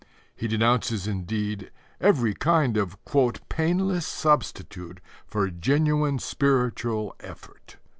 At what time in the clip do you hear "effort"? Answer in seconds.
7.19-7.77